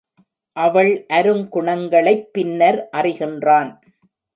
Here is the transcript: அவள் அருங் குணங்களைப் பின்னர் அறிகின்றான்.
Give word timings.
அவள் 0.57 1.05
அருங் 1.13 1.47
குணங்களைப் 1.49 2.33
பின்னர் 2.33 2.89
அறிகின்றான். 2.97 3.79